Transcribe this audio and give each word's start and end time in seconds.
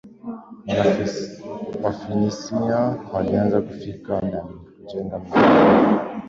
Wafinisia 1.83 2.97
walianza 3.13 3.61
kufika 3.61 4.21
na 4.21 4.37
kujenga 4.41 5.19
miji 5.19 5.33
yao 5.37 6.09